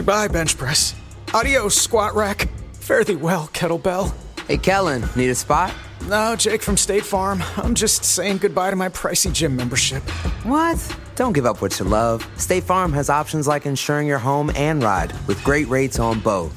[0.00, 0.94] Goodbye, bench press.
[1.34, 2.48] Adios, squat rack.
[2.72, 4.14] Fare thee well, kettlebell.
[4.48, 5.74] Hey, Kellen, need a spot?
[6.08, 7.42] No, Jake from State Farm.
[7.58, 10.02] I'm just saying goodbye to my pricey gym membership.
[10.44, 10.80] What?
[11.16, 12.26] Don't give up what you love.
[12.38, 16.54] State Farm has options like insuring your home and ride with great rates on both.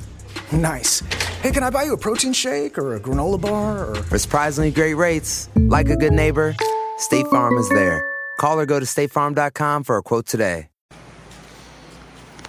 [0.54, 1.02] Nice.
[1.42, 3.96] Hey, can I buy you a protein shake or a granola bar or.
[3.96, 6.56] For surprisingly great rates, like a good neighbor,
[6.98, 8.10] State Farm is there.
[8.40, 10.70] Call or go to statefarm.com for a quote today.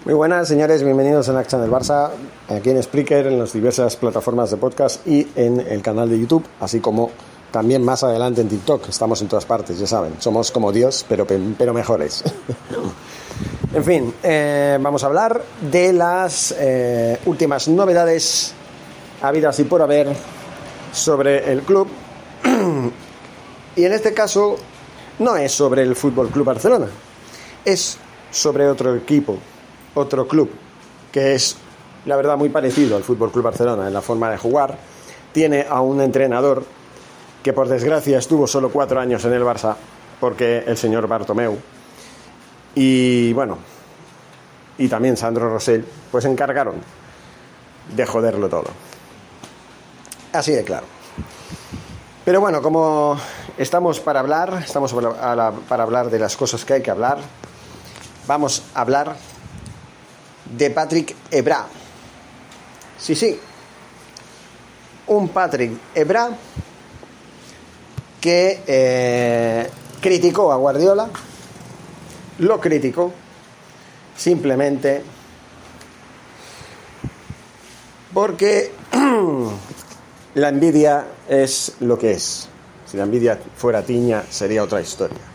[0.05, 2.11] Muy buenas, señores, bienvenidos en Action del Barça,
[2.51, 6.45] aquí en Spreaker, en las diversas plataformas de podcast y en el canal de YouTube,
[6.61, 7.11] así como
[7.51, 8.87] también más adelante en TikTok.
[8.91, 12.23] Estamos en todas partes, ya saben, somos como Dios, pero, pero mejores.
[13.73, 15.43] en fin, eh, vamos a hablar
[15.73, 18.53] de las eh, últimas novedades
[19.23, 20.09] habidas y por haber
[20.93, 21.89] sobre el club.
[23.75, 24.57] y en este caso,
[25.21, 26.89] no es sobre el Fútbol Club Barcelona,
[27.65, 27.97] es
[28.31, 29.39] sobre otro equipo
[29.95, 30.51] otro club
[31.13, 31.57] que es,
[32.07, 34.77] la verdad, muy parecido al Fútbol Club Barcelona en la forma de jugar.
[35.33, 36.65] Tiene a un entrenador
[37.43, 39.77] que, por desgracia, estuvo solo cuatro años en el Barça,
[40.19, 41.57] porque el señor Bartomeu
[42.75, 43.59] y, bueno,
[44.79, 46.75] y también Sandro Rosell, pues se encargaron
[47.95, 48.67] de joderlo todo.
[50.33, 50.87] Así de claro.
[52.25, 53.17] Pero bueno, como
[53.57, 57.19] estamos para hablar, estamos para hablar de las cosas que hay que hablar,
[58.27, 59.17] vamos a hablar
[60.45, 61.67] de Patrick Ebra.
[62.99, 63.39] Sí, sí.
[65.07, 66.31] Un Patrick Ebra
[68.21, 69.71] que eh,
[70.01, 71.09] criticó a Guardiola,
[72.39, 73.13] lo criticó
[74.17, 75.03] simplemente
[78.15, 78.73] porque
[80.35, 82.49] la envidia es lo que es.
[82.87, 85.34] Si la envidia fuera tiña sería otra historia.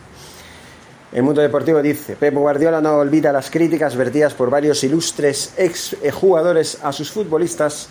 [1.12, 5.96] El mundo deportivo dice, Pep Guardiola no olvida las críticas vertidas por varios ilustres ex
[6.14, 7.88] jugadores a sus futbolistas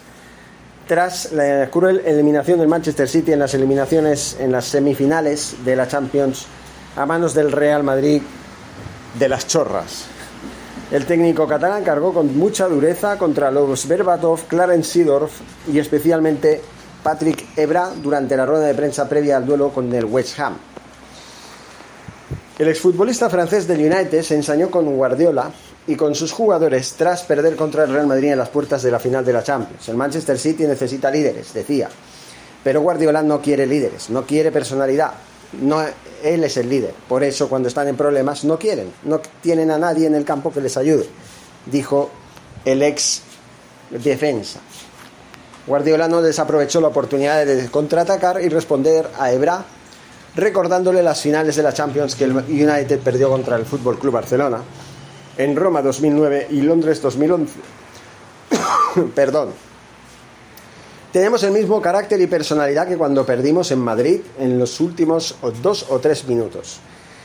[0.87, 5.89] tras la cruel eliminación del Manchester City en las eliminaciones en las semifinales de la
[5.89, 6.47] Champions
[6.95, 8.23] a manos del Real Madrid
[9.19, 10.05] de las chorras.
[10.93, 15.41] El técnico catalán cargó con mucha dureza contra los Berbatov, Clarence Seedorf
[15.71, 16.63] y especialmente
[17.03, 20.57] Patrick Ebra durante la rueda de prensa previa al duelo con el West Ham.
[22.59, 25.53] El exfutbolista francés del United se ensañó con Guardiola
[25.87, 28.99] y con sus jugadores tras perder contra el Real Madrid en las puertas de la
[28.99, 29.89] final de la Champions.
[29.89, 31.89] El Manchester City necesita líderes, decía.
[32.65, 35.13] Pero Guardiola no quiere líderes, no quiere personalidad.
[35.63, 35.85] No,
[36.25, 36.95] él es el líder.
[37.09, 40.53] Por eso cuando están en problemas no quieren, no tienen a nadie en el campo
[40.53, 41.07] que les ayude,
[41.67, 42.11] dijo
[42.65, 43.23] el ex
[43.91, 44.59] defensa.
[45.65, 49.65] Guardiola no desaprovechó la oportunidad de contraatacar y responder a Ebra
[50.35, 54.61] recordándole las finales de la Champions que el United perdió contra el Fútbol Club Barcelona
[55.37, 57.55] en Roma 2009 y Londres 2011.
[59.15, 59.51] Perdón.
[61.13, 65.87] Tenemos el mismo carácter y personalidad que cuando perdimos en Madrid en los últimos dos
[65.89, 66.81] o tres minutos.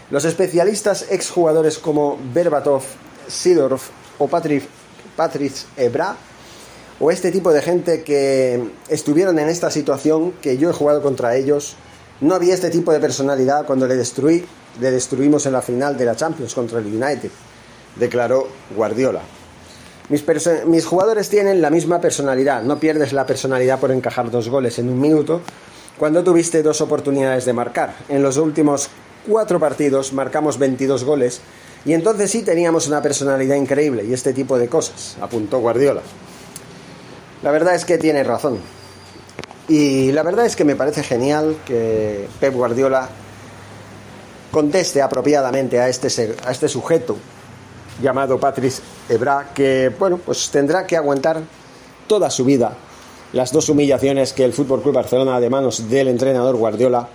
[0.10, 2.84] Los especialistas exjugadores como Berbatov,
[3.28, 4.64] Sidorf o Patrick,
[5.16, 6.16] Patrick Ebra
[7.00, 11.36] o este tipo de gente que estuvieron en esta situación que yo he jugado contra
[11.36, 11.76] ellos
[12.24, 14.46] no había este tipo de personalidad cuando le destruí,
[14.80, 17.30] le destruimos en la final de la Champions contra el United,
[17.98, 19.22] declaró Guardiola.
[20.08, 20.24] Mis,
[20.66, 24.90] mis, jugadores tienen la misma personalidad, no pierdes la personalidad por encajar dos goles en
[24.90, 25.42] un minuto
[25.98, 27.94] cuando tuviste dos oportunidades de marcar.
[28.08, 28.90] En los últimos
[29.28, 31.42] cuatro partidos marcamos 22 goles
[31.84, 36.02] y entonces sí teníamos una personalidad increíble y este tipo de cosas, apuntó Guardiola.
[37.42, 38.60] La verdad es que tiene razón.
[39.68, 43.10] Y la verdad es que me parece genial que Pep Guardiola
[44.52, 47.18] conteste apropiadamente a este, a este sujeto
[48.02, 51.42] llamado Patrice Ebra, que bueno, pues tendrá que aguantar
[52.08, 52.76] toda su vida
[53.34, 57.10] las dos humillaciones que el Fútbol Club Barcelona de manos del entrenador Guardiola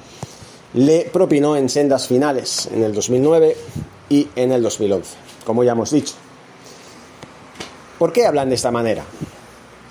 [0.75, 3.57] le propinó en sendas finales en el 2009
[4.09, 5.15] y en el 2011,
[5.45, 6.15] como ya hemos dicho.
[7.99, 9.05] ¿Por qué hablan de esta manera?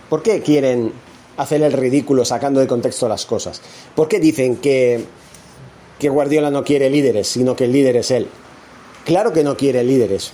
[0.10, 0.92] ¿Por qué quieren
[1.38, 3.62] hacer el ridículo sacando de contexto las cosas.
[3.96, 5.04] ¿Por qué dicen que,
[6.00, 8.28] que Guardiola no quiere líderes, sino que el líder es él?
[9.06, 10.32] Claro que no quiere líderes.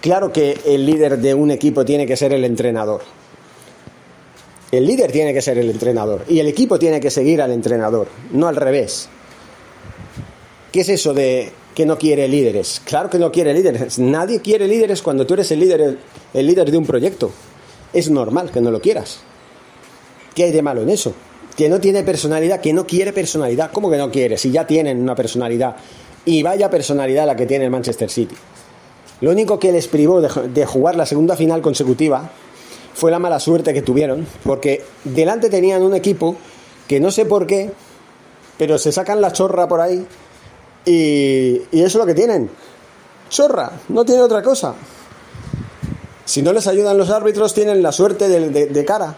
[0.00, 3.02] Claro que el líder de un equipo tiene que ser el entrenador.
[4.70, 8.08] El líder tiene que ser el entrenador y el equipo tiene que seguir al entrenador,
[8.32, 9.08] no al revés.
[10.70, 12.82] ¿Qué es eso de que no quiere líderes?
[12.84, 13.98] Claro que no quiere líderes.
[13.98, 15.98] Nadie quiere líderes cuando tú eres el líder,
[16.34, 17.30] el líder de un proyecto.
[17.94, 19.20] Es normal que no lo quieras.
[20.38, 21.12] ¿Qué hay de malo en eso?
[21.56, 23.72] Que no tiene personalidad, que no quiere personalidad.
[23.72, 24.38] ¿Cómo que no quiere?
[24.38, 25.74] Si ya tienen una personalidad.
[26.24, 28.36] Y vaya personalidad la que tiene el Manchester City.
[29.20, 32.30] Lo único que les privó de, jugar la segunda final consecutiva
[32.94, 36.36] fue la mala suerte que tuvieron, porque delante tenían un equipo
[36.86, 37.72] que no sé por qué,
[38.58, 40.06] pero se sacan la chorra por ahí
[40.84, 42.48] y, eso es lo que tienen.
[43.28, 44.76] Chorra, no tiene otra cosa.
[46.24, 49.16] Si no les ayudan los árbitros, tienen la suerte de, cara.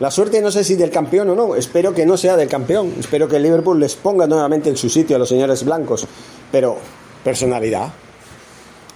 [0.00, 2.94] La suerte no sé si del campeón o no, espero que no sea del campeón,
[2.98, 6.04] espero que el Liverpool les ponga nuevamente en su sitio a los señores blancos,
[6.50, 6.78] pero
[7.22, 7.92] personalidad,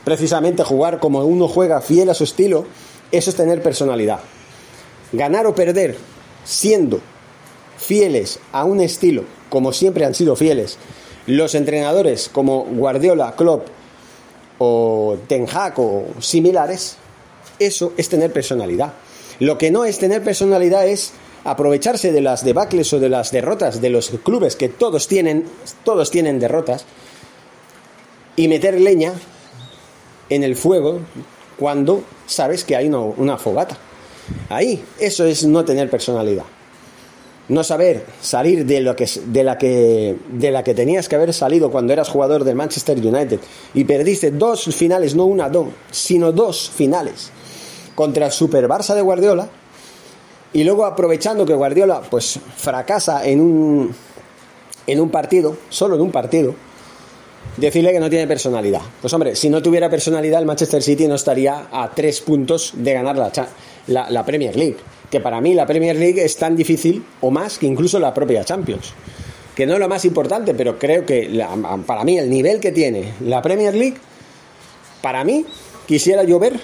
[0.05, 2.67] precisamente jugar como uno juega fiel a su estilo,
[3.13, 4.19] eso es tener personalidad.
[5.13, 5.97] Ganar o perder
[6.45, 7.01] siendo
[7.77, 10.79] fieles a un estilo, como siempre han sido fieles,
[11.27, 13.69] los entrenadores como Guardiola, Klopp
[14.59, 16.97] o Ten Hag o similares,
[17.61, 18.95] eso es tener personalidad.
[19.41, 21.13] Lo que no es tener personalidad es
[21.45, 25.45] aprovecharse de las debacles o de las derrotas de los clubes que todos tienen,
[25.85, 26.85] todos tienen derrotas
[28.37, 29.13] y meter leña
[30.29, 31.01] en el fuego
[31.59, 33.77] cuando sabes que hay una, fogata.
[34.49, 36.45] Ahí, eso es no tener personalidad.
[37.49, 41.33] No saber salir de, lo que, de, la que, de la que tenías que haber
[41.33, 43.41] salido cuando eras jugador del Manchester United
[43.73, 47.33] y perdiste dos finales, no una, dos, sino dos finales
[47.99, 49.49] contra el Super Barça de Guardiola
[50.53, 53.93] y luego aprovechando que Guardiola pues fracasa en un,
[54.87, 56.55] en un partido, solo en un partido,
[57.57, 58.83] decirle que no tiene personalidad.
[59.01, 62.93] Pues hombre, si no tuviera personalidad, el Manchester City no estaría a tres puntos de
[62.93, 64.77] ganar la, la, Premier League.
[65.11, 68.45] Que para mí la Premier League es tan difícil o más que incluso la propia
[68.45, 68.93] Champions.
[69.57, 71.45] Que no es lo más importante, pero creo que
[71.85, 73.97] para mí el nivel que tiene la Premier League,
[75.03, 75.45] para mí
[75.89, 76.61] quisiera yo ver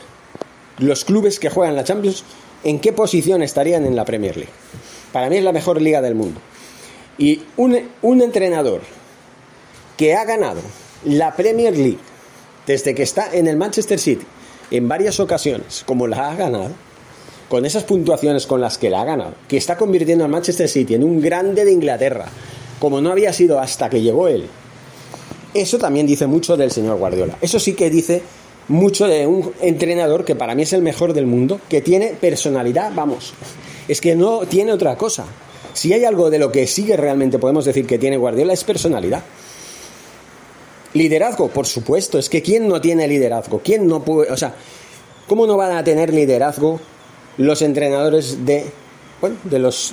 [0.78, 2.24] los clubes que juegan la Champions
[2.64, 4.52] en qué posición estarían en la Premier League.
[5.12, 6.40] Para mí es la mejor liga del mundo.
[7.18, 8.80] Y un, entrenador
[9.96, 10.60] que ha ganado
[11.04, 11.98] la Premier League
[12.66, 14.26] desde que está en el Manchester City
[14.70, 16.72] en varias ocasiones, como la ha ganado,
[17.48, 20.94] con esas puntuaciones con las que la ha ganado, que está convirtiendo al Manchester City
[20.94, 22.26] en un grande de Inglaterra,
[22.80, 24.48] como no había sido hasta que llegó él.
[25.52, 27.38] Eso también dice mucho del señor Guardiola.
[27.40, 28.22] Eso sí que dice
[28.68, 32.92] mucho de un entrenador que para mí es el mejor del mundo, que tiene personalidad,
[32.94, 33.34] vamos,
[33.88, 35.24] es que no tiene otra cosa.
[35.72, 39.22] Si hay algo de lo que sigue realmente podemos decir que tiene Guardiola es personalidad.
[40.94, 43.60] Liderazgo, por supuesto, es que ¿quién no tiene liderazgo?
[43.64, 44.54] ¿Quién no puede, o sea,
[45.26, 46.80] cómo no van a tener liderazgo
[47.36, 48.66] los entrenadores de,
[49.20, 49.92] bueno, de los,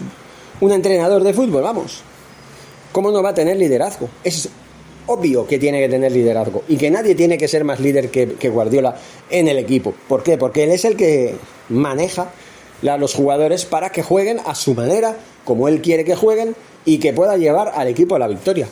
[0.59, 2.01] un entrenador de fútbol, vamos?
[2.91, 4.09] ¿Cómo no va a tener liderazgo?
[4.23, 4.50] Es
[5.07, 8.50] obvio que tiene que tener liderazgo y que nadie tiene que ser más líder que,
[8.50, 8.95] Guardiola
[9.30, 9.94] en el equipo.
[10.07, 10.38] ¿Por qué?
[10.38, 11.36] Porque él es el que
[11.69, 12.31] maneja
[12.88, 15.15] a los jugadores para que jueguen a su manera,
[15.45, 16.56] como él quiere que jueguen
[16.86, 18.68] y que pueda llevar al equipo a la victoria.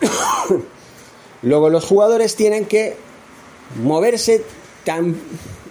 [1.42, 2.96] Luego los jugadores tienen que
[3.82, 4.42] moverse
[4.84, 5.16] tan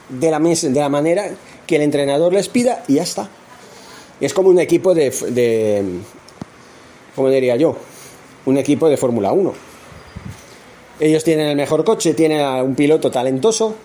[0.09, 1.31] de la, de la manera
[1.67, 3.29] que el entrenador les pida y ya está.
[4.21, 5.83] Es como un equipo de, de
[7.15, 7.75] ¿cómo diría yo?
[8.45, 9.74] Un equipo de Fórmula 1.
[10.99, 13.75] Ellos tienen el mejor coche, tienen a un piloto talentoso,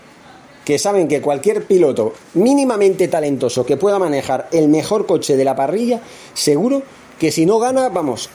[0.65, 5.57] que saben que cualquier piloto mínimamente talentoso que pueda manejar el mejor coche de la
[5.57, 6.01] parrilla,
[6.35, 6.83] seguro
[7.19, 8.31] que si no gana, vamos,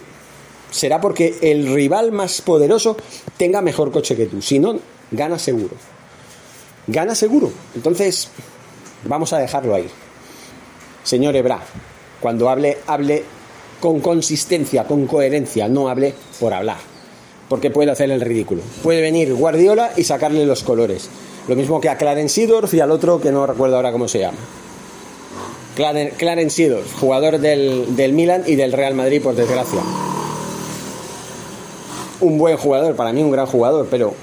[0.72, 2.98] será porque el rival más poderoso
[3.38, 4.42] tenga mejor coche que tú.
[4.42, 4.80] Si no,
[5.12, 5.76] gana seguro.
[6.88, 7.52] Gana seguro.
[7.74, 8.30] Entonces,
[9.06, 9.88] vamos a dejarlo ahí.
[11.04, 11.60] Señor Ebra,
[12.20, 13.24] cuando hable, hable
[13.80, 16.95] con consistencia, con coherencia, no hable por hablar.
[17.50, 18.62] Porque puede hacer el ridículo.
[18.82, 21.10] Puede venir Guardiola y sacarle los colores.
[21.48, 24.20] Lo mismo que a Clarence Seedorf y al otro que no recuerdo ahora cómo se
[24.20, 24.38] llama.
[25.76, 29.82] Clarence Seedorf, jugador del, del Milan y del Real Madrid, por desgracia
[32.20, 34.14] un buen jugador, para mí un gran jugador, pero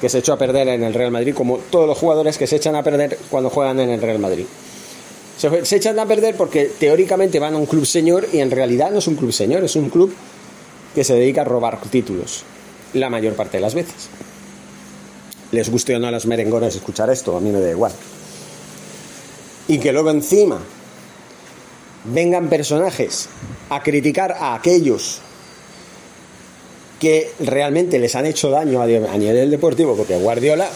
[0.00, 2.56] que se echó a perder en el Real Madrid, como todos los jugadores que se
[2.56, 4.46] echan a perder cuando juegan en el Real Madrid.
[5.38, 8.98] Se, echan a perder porque teóricamente van a un club señor y en realidad no
[8.98, 10.12] es un club señor, es un club
[10.94, 12.44] que se dedica a robar títulos
[12.94, 14.08] la mayor parte de las veces.
[15.50, 17.92] Les guste o no a los merengones escuchar esto, a mí me da igual.
[19.68, 20.60] Y que luego encima
[22.04, 23.28] vengan personajes
[23.68, 25.20] a criticar a aquellos
[26.98, 30.68] que realmente les han hecho daño a nivel deportivo, porque Guardiola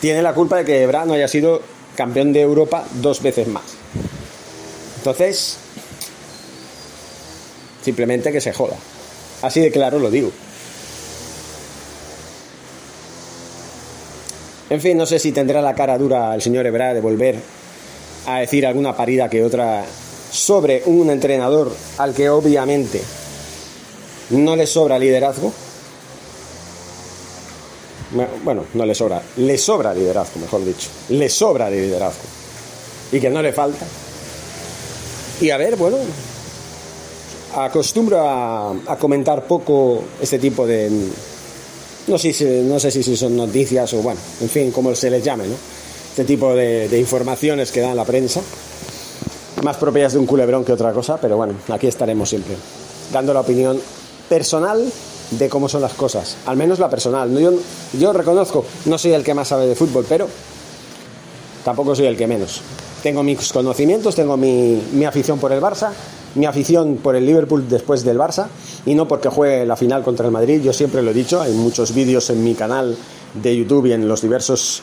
[0.00, 1.60] tiene la culpa de que Ebra no haya sido
[1.96, 3.64] campeón de Europa dos veces más.
[4.98, 5.56] Entonces,
[7.84, 8.76] simplemente que se joda.
[9.42, 10.30] Así de claro lo digo.
[14.72, 17.36] En fin, no sé si tendrá la cara dura el señor Ebra de volver
[18.26, 19.84] a decir alguna parida que otra
[20.30, 23.02] sobre un entrenador al que obviamente
[24.30, 25.52] no le sobra liderazgo.
[28.42, 30.88] Bueno, no le sobra, le sobra liderazgo, mejor dicho.
[31.10, 32.24] Le sobra liderazgo.
[33.12, 33.84] Y que no le falta.
[35.42, 35.98] Y a ver, bueno,
[37.56, 40.90] acostumbro a, comentar poco este tipo de...
[42.08, 45.22] No sé, si, no sé si son noticias o bueno, en fin, como se les
[45.22, 45.54] llame, ¿no?
[46.10, 48.40] Este tipo de, de informaciones que da la prensa
[49.62, 52.56] más propias de un culebrón que otra cosa, pero bueno, aquí estaremos siempre,
[53.12, 53.80] dando la opinión
[54.28, 54.84] personal
[55.30, 57.30] de cómo son las cosas, al menos la personal.
[57.38, 57.52] Yo,
[57.98, 60.28] yo reconozco, no soy el que más sabe de fútbol, pero
[61.64, 62.60] tampoco soy el que menos.
[63.02, 65.90] Tengo mis conocimientos, tengo mi, mi afición por el Barça,
[66.34, 68.46] mi afición por el Liverpool después del Barça,
[68.86, 71.52] y no porque juegue la final contra el Madrid, yo siempre lo he dicho, hay
[71.52, 72.96] muchos vídeos en mi canal
[73.34, 74.82] de YouTube y en los diversos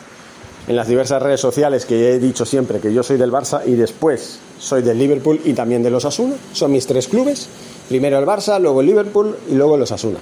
[0.67, 3.71] en las diversas redes sociales que he dicho siempre que yo soy del Barça y
[3.71, 6.35] después soy del Liverpool y también de los Asuna.
[6.53, 7.47] Son mis tres clubes.
[7.87, 10.19] Primero el Barça, luego el Liverpool y luego los Asuna.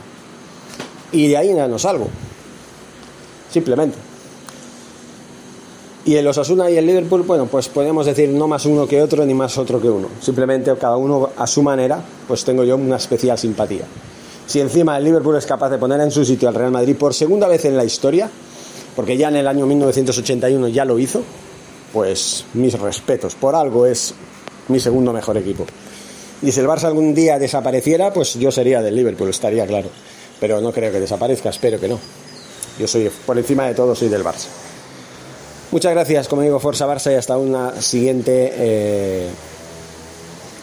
[1.12, 2.08] Y de ahí no salgo.
[3.52, 4.07] Simplemente.
[6.08, 9.02] Y en los Asuna y el Liverpool, bueno, pues podemos decir no más uno que
[9.02, 10.08] otro ni más otro que uno.
[10.22, 13.84] Simplemente cada uno a su manera, pues tengo yo una especial simpatía.
[14.46, 17.14] Si encima el Liverpool es capaz de poner en su sitio al Real Madrid por
[17.14, 18.30] segunda vez en la historia,
[18.96, 21.24] porque ya en el año 1981 ya lo hizo,
[21.92, 23.36] pues mis respetos.
[23.36, 24.14] Por algo es
[24.70, 25.66] mi segundo mejor equipo.
[26.42, 29.90] Y si el Barça algún día desapareciera, pues yo sería del Liverpool, estaría claro.
[30.40, 32.00] Pero no creo que desaparezca, espero que no.
[32.80, 34.48] Yo soy, por encima de todo, soy del Barça.
[35.72, 39.30] Muchas gracias, como digo, Forza Barça, y hasta una siguiente eh,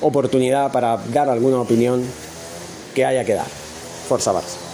[0.00, 2.02] oportunidad para dar alguna opinión
[2.94, 3.46] que haya que dar.
[4.08, 4.73] Forza Barça.